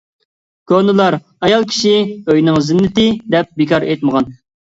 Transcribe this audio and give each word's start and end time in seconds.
كونىلار: 0.69 1.17
ئايال 1.45 1.67
كىشى 1.73 1.91
ئۆينىڭ 1.99 2.59
زىننىتى 2.69 3.07
دەپ 3.37 3.53
بىكار 3.61 3.87
ئېيتمىغان. 3.91 4.35